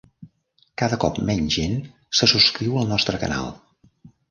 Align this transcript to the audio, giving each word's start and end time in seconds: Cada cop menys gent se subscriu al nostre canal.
Cada 0.81 0.97
cop 1.03 1.19
menys 1.27 1.51
gent 1.57 1.77
se 2.21 2.31
subscriu 2.33 2.83
al 2.83 2.91
nostre 2.97 3.23
canal. 3.27 3.55